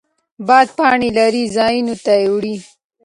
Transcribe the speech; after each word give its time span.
باد 0.47 0.67
پاڼې 0.77 1.09
لرې 1.17 1.43
ځایونو 1.55 1.95
ته 2.05 2.13
وړي. 2.33 2.55